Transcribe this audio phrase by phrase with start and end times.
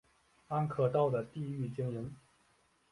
[0.47, 2.15] 安可道的地域经营。